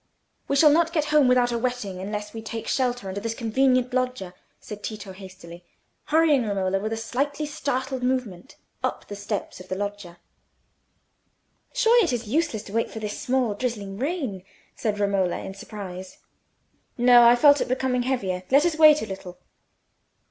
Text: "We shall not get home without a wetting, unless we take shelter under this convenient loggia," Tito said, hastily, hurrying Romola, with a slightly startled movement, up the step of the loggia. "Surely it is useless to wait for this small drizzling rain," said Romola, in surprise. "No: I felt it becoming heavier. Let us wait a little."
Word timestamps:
"We 0.47 0.55
shall 0.55 0.71
not 0.71 0.91
get 0.93 1.05
home 1.13 1.27
without 1.27 1.51
a 1.51 1.59
wetting, 1.59 1.99
unless 1.99 2.33
we 2.33 2.41
take 2.41 2.67
shelter 2.67 3.07
under 3.07 3.21
this 3.21 3.35
convenient 3.35 3.93
loggia," 3.93 4.33
Tito 4.59 5.11
said, 5.11 5.17
hastily, 5.17 5.63
hurrying 6.05 6.43
Romola, 6.43 6.79
with 6.79 6.91
a 6.91 6.97
slightly 6.97 7.45
startled 7.45 8.01
movement, 8.01 8.55
up 8.83 9.05
the 9.07 9.15
step 9.15 9.53
of 9.59 9.67
the 9.69 9.75
loggia. 9.75 10.17
"Surely 11.71 12.03
it 12.03 12.13
is 12.13 12.25
useless 12.27 12.63
to 12.63 12.73
wait 12.73 12.89
for 12.89 12.97
this 12.99 13.21
small 13.21 13.53
drizzling 13.53 13.99
rain," 13.99 14.43
said 14.75 14.97
Romola, 14.99 15.37
in 15.37 15.53
surprise. 15.53 16.17
"No: 16.97 17.21
I 17.21 17.35
felt 17.35 17.61
it 17.61 17.67
becoming 17.67 18.01
heavier. 18.01 18.41
Let 18.49 18.65
us 18.65 18.77
wait 18.79 19.03
a 19.03 19.05
little." 19.05 19.37